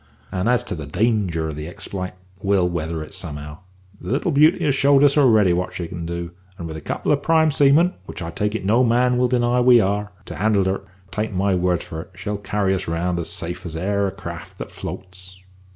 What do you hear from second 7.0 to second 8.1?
of prime seamen